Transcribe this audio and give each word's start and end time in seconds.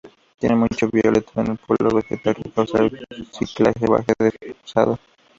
Tienen 0.39 0.57
mucho 0.57 0.87
vitelo 0.91 1.23
en 1.35 1.47
el 1.51 1.57
polo 1.59 1.95
vegetal 1.95 2.33
que 2.35 2.49
causa 2.49 2.79
el 2.79 3.05
clivaje 3.53 4.13
desplazado. 4.27 4.97